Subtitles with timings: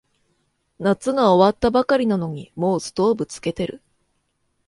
[0.79, 3.83] 夏が終わったばかりなのにもうストーブつけてる